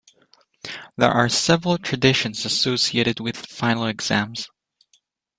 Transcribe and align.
There 0.97 1.11
are 1.11 1.29
several 1.29 1.77
traditions 1.77 2.43
associated 2.43 3.19
with 3.19 3.37
final 3.37 3.85
exams. 3.85 4.49